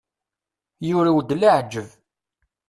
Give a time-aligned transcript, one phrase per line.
[0.87, 1.89] Yurew-d leɛǧeb.